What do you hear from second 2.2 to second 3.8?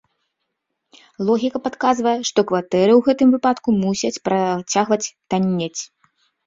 што кватэры ў гэтым выпадку